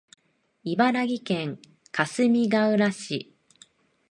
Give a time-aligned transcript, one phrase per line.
[0.63, 1.59] 茨城県
[1.91, 3.35] かすみがうら市